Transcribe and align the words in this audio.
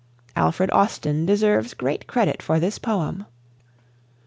Alfred 0.35 0.71
Austin 0.71 1.27
deserves 1.27 1.75
great 1.75 2.07
credit 2.07 2.41
for 2.41 2.59
this 2.59 2.79
poem. 2.79 3.25